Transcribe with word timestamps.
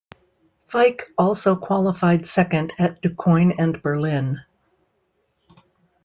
Fike 0.65 1.11
also 1.15 1.55
qualified 1.55 2.25
second 2.25 2.73
at 2.79 3.03
DuQuoin 3.03 3.53
and 3.59 3.83
Berlin. 3.83 4.41